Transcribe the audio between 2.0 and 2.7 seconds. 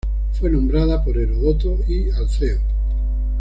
Alceo.